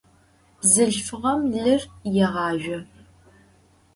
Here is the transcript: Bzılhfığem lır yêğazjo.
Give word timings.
Bzılhfığem 0.59 1.41
lır 1.51 1.81
yêğazjo. 2.13 2.79